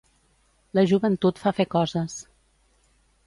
[0.77, 2.17] La joventut fa fer coses.